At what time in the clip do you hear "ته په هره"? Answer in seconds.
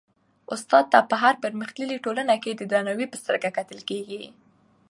0.93-1.41